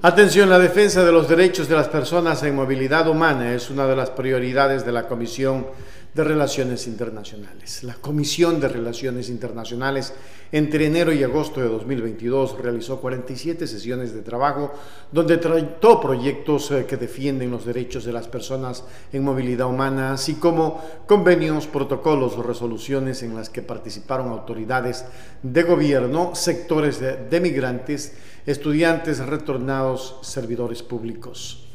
Atención, 0.00 0.48
la 0.48 0.60
defensa 0.60 1.04
de 1.04 1.10
los 1.10 1.28
derechos 1.28 1.66
de 1.66 1.74
las 1.74 1.88
personas 1.88 2.44
en 2.44 2.54
movilidad 2.54 3.08
humana 3.08 3.52
es 3.52 3.68
una 3.68 3.84
de 3.88 3.96
las 3.96 4.10
prioridades 4.10 4.86
de 4.86 4.92
la 4.92 5.08
Comisión 5.08 5.66
de 6.14 6.22
Relaciones 6.22 6.86
Internacionales. 6.86 7.82
La 7.82 7.94
Comisión 7.94 8.60
de 8.60 8.68
Relaciones 8.68 9.28
Internacionales 9.28 10.14
entre 10.50 10.86
enero 10.86 11.12
y 11.12 11.22
agosto 11.22 11.60
de 11.60 11.68
2022 11.68 12.58
realizó 12.58 13.00
47 13.00 13.66
sesiones 13.66 14.14
de 14.14 14.22
trabajo 14.22 14.72
donde 15.12 15.36
trató 15.36 16.00
proyectos 16.00 16.70
eh, 16.70 16.86
que 16.86 16.96
defienden 16.96 17.50
los 17.50 17.66
derechos 17.66 18.04
de 18.04 18.12
las 18.12 18.28
personas 18.28 18.84
en 19.12 19.24
movilidad 19.24 19.66
humana, 19.66 20.12
así 20.12 20.34
como 20.34 20.82
convenios, 21.06 21.66
protocolos 21.66 22.36
o 22.38 22.42
resoluciones 22.42 23.22
en 23.22 23.36
las 23.36 23.50
que 23.50 23.62
participaron 23.62 24.28
autoridades 24.28 25.04
de 25.42 25.62
gobierno, 25.62 26.34
sectores 26.34 26.98
de, 27.00 27.40
migrantes, 27.40 28.14
estudiantes 28.50 29.18
retornados, 29.18 30.16
servidores 30.22 30.82
públicos. 30.82 31.66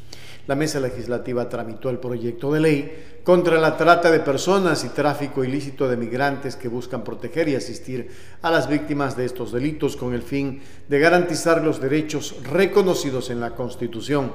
La 0.48 0.56
mesa 0.56 0.80
legislativa 0.80 1.48
tramitó 1.48 1.88
el 1.88 1.98
proyecto 1.98 2.52
de 2.52 2.60
ley 2.60 3.20
contra 3.22 3.60
la 3.60 3.76
trata 3.76 4.10
de 4.10 4.18
personas 4.18 4.84
y 4.84 4.88
tráfico 4.88 5.44
ilícito 5.44 5.88
de 5.88 5.96
migrantes 5.96 6.56
que 6.56 6.66
buscan 6.66 7.04
proteger 7.04 7.48
y 7.48 7.54
asistir 7.54 8.10
a 8.42 8.50
las 8.50 8.68
víctimas 8.68 9.16
de 9.16 9.24
estos 9.24 9.52
delitos 9.52 9.96
con 9.96 10.14
el 10.14 10.22
fin 10.22 10.60
de 10.88 10.98
garantizar 10.98 11.62
los 11.62 11.80
derechos 11.80 12.34
reconocidos 12.42 13.30
en 13.30 13.38
la 13.38 13.54
Constitución. 13.54 14.32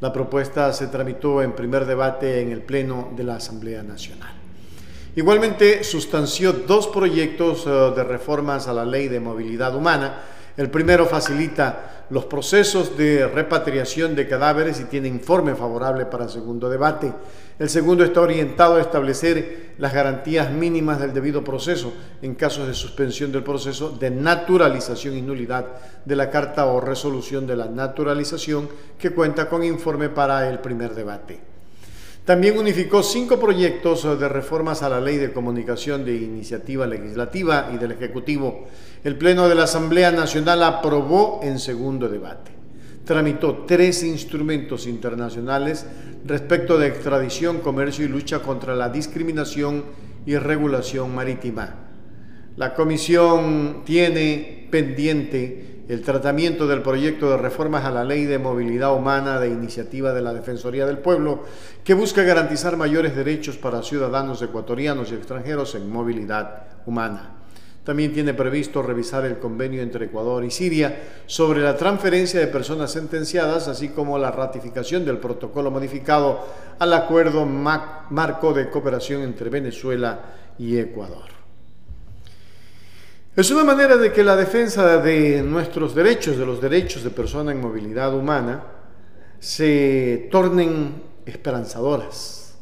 La 0.00 0.12
propuesta 0.12 0.72
se 0.72 0.88
tramitó 0.88 1.42
en 1.42 1.52
primer 1.52 1.86
debate 1.86 2.42
en 2.42 2.50
el 2.50 2.62
Pleno 2.62 3.12
de 3.16 3.22
la 3.22 3.36
Asamblea 3.36 3.84
Nacional. 3.84 4.34
Igualmente 5.14 5.84
sustanció 5.84 6.52
dos 6.52 6.88
proyectos 6.88 7.64
eh, 7.66 7.70
de 7.94 8.04
reformas 8.04 8.66
a 8.66 8.72
la 8.72 8.84
Ley 8.84 9.08
de 9.08 9.20
Movilidad 9.20 9.74
Humana, 9.74 10.22
el 10.58 10.70
primero 10.70 11.06
facilita 11.06 12.04
los 12.10 12.24
procesos 12.24 12.96
de 12.96 13.28
repatriación 13.28 14.16
de 14.16 14.26
cadáveres 14.26 14.80
y 14.80 14.84
tiene 14.86 15.06
informe 15.06 15.54
favorable 15.54 16.04
para 16.06 16.24
el 16.24 16.30
segundo 16.30 16.68
debate. 16.68 17.12
El 17.60 17.68
segundo 17.68 18.02
está 18.02 18.22
orientado 18.22 18.74
a 18.74 18.80
establecer 18.80 19.74
las 19.78 19.94
garantías 19.94 20.50
mínimas 20.50 20.98
del 20.98 21.14
debido 21.14 21.44
proceso 21.44 21.92
en 22.22 22.34
casos 22.34 22.66
de 22.66 22.74
suspensión 22.74 23.30
del 23.30 23.44
proceso 23.44 23.90
de 23.90 24.10
naturalización 24.10 25.16
y 25.16 25.22
nulidad 25.22 25.64
de 26.04 26.16
la 26.16 26.28
carta 26.28 26.66
o 26.66 26.80
resolución 26.80 27.46
de 27.46 27.54
la 27.54 27.66
naturalización 27.66 28.68
que 28.98 29.10
cuenta 29.10 29.48
con 29.48 29.62
informe 29.62 30.08
para 30.08 30.50
el 30.50 30.58
primer 30.58 30.92
debate. 30.92 31.57
También 32.28 32.58
unificó 32.58 33.02
cinco 33.02 33.40
proyectos 33.40 34.02
de 34.20 34.28
reformas 34.28 34.82
a 34.82 34.90
la 34.90 35.00
Ley 35.00 35.16
de 35.16 35.32
Comunicación 35.32 36.04
de 36.04 36.14
Iniciativa 36.14 36.86
Legislativa 36.86 37.70
y 37.72 37.78
del 37.78 37.92
Ejecutivo. 37.92 38.66
El 39.02 39.16
Pleno 39.16 39.48
de 39.48 39.54
la 39.54 39.62
Asamblea 39.62 40.12
Nacional 40.12 40.62
aprobó 40.62 41.40
en 41.42 41.58
segundo 41.58 42.06
debate. 42.06 42.50
Tramitó 43.06 43.64
tres 43.66 44.02
instrumentos 44.02 44.86
internacionales 44.86 45.86
respecto 46.26 46.76
de 46.76 46.88
extradición, 46.88 47.60
comercio 47.60 48.04
y 48.04 48.08
lucha 48.08 48.40
contra 48.40 48.76
la 48.76 48.90
discriminación 48.90 49.84
y 50.26 50.36
regulación 50.36 51.14
marítima. 51.14 51.87
La 52.58 52.74
Comisión 52.74 53.82
tiene 53.84 54.66
pendiente 54.68 55.84
el 55.88 56.02
tratamiento 56.02 56.66
del 56.66 56.82
proyecto 56.82 57.30
de 57.30 57.36
reformas 57.36 57.84
a 57.84 57.92
la 57.92 58.02
Ley 58.02 58.24
de 58.24 58.40
Movilidad 58.40 58.96
Humana 58.96 59.38
de 59.38 59.46
iniciativa 59.46 60.12
de 60.12 60.22
la 60.22 60.34
Defensoría 60.34 60.84
del 60.84 60.98
Pueblo, 60.98 61.44
que 61.84 61.94
busca 61.94 62.24
garantizar 62.24 62.76
mayores 62.76 63.14
derechos 63.14 63.56
para 63.58 63.84
ciudadanos 63.84 64.42
ecuatorianos 64.42 65.12
y 65.12 65.14
extranjeros 65.14 65.76
en 65.76 65.88
movilidad 65.88 66.64
humana. 66.84 67.36
También 67.84 68.12
tiene 68.12 68.34
previsto 68.34 68.82
revisar 68.82 69.24
el 69.24 69.38
convenio 69.38 69.80
entre 69.80 70.06
Ecuador 70.06 70.44
y 70.44 70.50
Siria 70.50 71.00
sobre 71.26 71.60
la 71.60 71.76
transferencia 71.76 72.40
de 72.40 72.48
personas 72.48 72.90
sentenciadas, 72.90 73.68
así 73.68 73.90
como 73.90 74.18
la 74.18 74.32
ratificación 74.32 75.04
del 75.04 75.18
protocolo 75.18 75.70
modificado 75.70 76.44
al 76.80 76.92
acuerdo 76.92 77.46
marco 77.46 78.52
de 78.52 78.68
cooperación 78.68 79.22
entre 79.22 79.48
Venezuela 79.48 80.22
y 80.58 80.76
Ecuador. 80.76 81.37
Es 83.38 83.52
una 83.52 83.62
manera 83.62 83.96
de 83.96 84.12
que 84.12 84.24
la 84.24 84.34
defensa 84.34 84.98
de 84.98 85.44
nuestros 85.44 85.94
derechos, 85.94 86.36
de 86.36 86.44
los 86.44 86.60
derechos 86.60 87.04
de 87.04 87.10
persona 87.10 87.52
en 87.52 87.60
movilidad 87.60 88.12
humana, 88.12 88.64
se 89.38 90.26
tornen 90.28 91.00
esperanzadoras, 91.24 92.56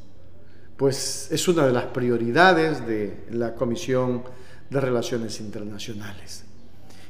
pues 0.77 1.29
es 1.31 1.49
una 1.49 1.67
de 1.67 1.73
las 1.73 1.87
prioridades 1.87 2.87
de 2.87 3.25
la 3.31 3.55
Comisión 3.55 4.23
de 4.69 4.79
Relaciones 4.79 5.41
Internacionales. 5.41 6.45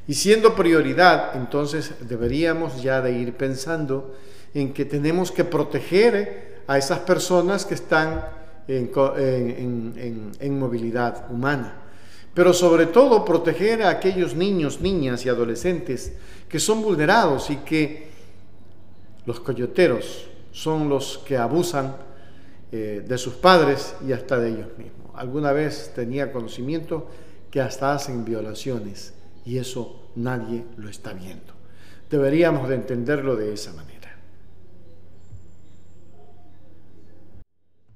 Y 0.07 0.13
siendo 0.13 0.55
prioridad, 0.55 1.35
entonces 1.35 1.91
deberíamos 2.07 2.81
ya 2.81 3.01
de 3.01 3.19
ir 3.19 3.33
pensando 3.33 4.15
en 4.53 4.71
que 4.71 4.85
tenemos 4.85 5.29
que 5.29 5.43
proteger 5.43 6.63
a 6.67 6.77
esas 6.77 6.99
personas 6.99 7.65
que 7.65 7.73
están 7.73 8.29
en, 8.69 10.31
en 10.39 10.57
movilidad 10.57 11.29
humana 11.29 11.83
pero 12.37 12.53
sobre 12.53 12.85
todo 12.85 13.25
proteger 13.25 13.81
a 13.81 13.89
aquellos 13.89 14.35
niños, 14.35 14.79
niñas 14.79 15.25
y 15.25 15.29
adolescentes 15.29 16.13
que 16.47 16.59
son 16.59 16.83
vulnerados 16.83 17.49
y 17.49 17.55
que 17.55 18.09
los 19.25 19.39
coyoteros 19.39 20.27
son 20.51 20.87
los 20.87 21.17
que 21.25 21.35
abusan 21.35 21.95
eh, 22.71 23.03
de 23.07 23.17
sus 23.17 23.33
padres 23.33 23.95
y 24.07 24.11
hasta 24.11 24.37
de 24.37 24.49
ellos 24.49 24.67
mismos. 24.77 25.09
Alguna 25.15 25.51
vez 25.51 25.91
tenía 25.95 26.31
conocimiento 26.31 27.07
que 27.49 27.59
hasta 27.59 27.95
hacen 27.95 28.23
violaciones 28.23 29.15
y 29.43 29.57
eso 29.57 30.03
nadie 30.15 30.63
lo 30.77 30.89
está 30.89 31.13
viendo. 31.13 31.55
Deberíamos 32.07 32.69
de 32.69 32.75
entenderlo 32.75 33.35
de 33.35 33.51
esa 33.51 33.73
manera. 33.73 33.96